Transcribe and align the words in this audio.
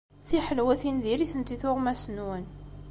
Tiḥelwatin 0.29 0.97
diri-tent 1.03 1.53
i 1.55 1.55
tuɣmas-nwen. 1.61 2.45